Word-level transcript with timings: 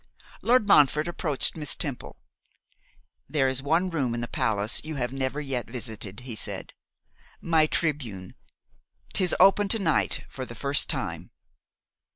Lord 0.41 0.67
Montfort 0.67 1.07
approached 1.07 1.55
Miss 1.55 1.75
Temple. 1.75 2.17
'There 3.29 3.47
is 3.47 3.61
one 3.61 3.91
room 3.91 4.15
in 4.15 4.21
the 4.21 4.27
palace 4.27 4.81
you 4.83 4.95
have 4.95 5.13
never 5.13 5.39
yet 5.39 5.69
visited,' 5.69 6.21
he 6.21 6.35
said, 6.35 6.73
'my 7.39 7.67
tribune; 7.67 8.33
'tis 9.13 9.35
open 9.39 9.67
to 9.67 9.77
night 9.77 10.23
for 10.27 10.43
the 10.43 10.55
first 10.55 10.89
time. 10.89 11.29